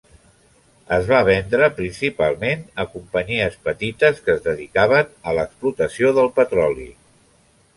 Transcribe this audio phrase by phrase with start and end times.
[0.95, 6.89] Es va vendre principalment a companyies petites que es dedicaven a l’explotació del petroli.